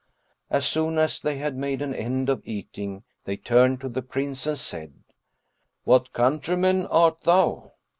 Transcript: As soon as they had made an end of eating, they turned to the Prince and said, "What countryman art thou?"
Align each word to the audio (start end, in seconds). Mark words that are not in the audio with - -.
As 0.49 0.65
soon 0.65 0.97
as 0.97 1.19
they 1.21 1.37
had 1.37 1.55
made 1.55 1.79
an 1.79 1.93
end 1.93 2.27
of 2.27 2.41
eating, 2.43 3.03
they 3.25 3.37
turned 3.37 3.79
to 3.81 3.87
the 3.87 4.01
Prince 4.01 4.47
and 4.47 4.57
said, 4.57 4.93
"What 5.83 6.11
countryman 6.11 6.87
art 6.87 7.21
thou?" 7.21 7.73